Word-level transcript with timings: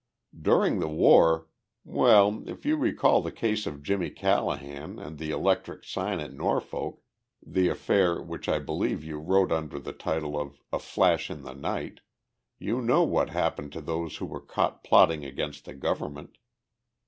"During 0.41 0.79
the 0.79 0.87
war 0.87 1.47
well, 1.83 2.41
if 2.47 2.65
you 2.65 2.75
recall 2.75 3.21
the 3.21 3.31
case 3.31 3.67
of 3.67 3.83
Jimmy 3.83 4.09
Callahan 4.09 4.97
and 4.97 5.19
the 5.19 5.29
electric 5.29 5.83
sign 5.83 6.19
at 6.19 6.33
Norfolk 6.33 7.03
the 7.45 7.67
affair 7.67 8.19
which 8.19 8.49
I 8.49 8.57
believe 8.57 9.03
you 9.03 9.19
wrote 9.19 9.51
under 9.51 9.77
the 9.77 9.93
title 9.93 10.41
of 10.41 10.59
'A 10.73 10.79
Flash 10.79 11.29
in 11.29 11.43
the 11.43 11.53
Night' 11.53 11.99
you 12.57 12.81
know 12.81 13.03
what 13.03 13.29
happened 13.29 13.73
to 13.73 13.81
those 13.81 14.17
who 14.17 14.25
were 14.25 14.41
caught 14.41 14.83
plotting 14.83 15.23
against 15.23 15.65
the 15.65 15.75
government. 15.75 16.39